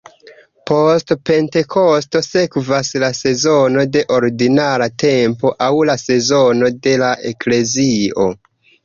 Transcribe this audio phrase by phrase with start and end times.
[0.69, 8.27] Post Pentekosto sekvas la sezono de "Ordinara tempo", aŭ la sezono de la Eklezio.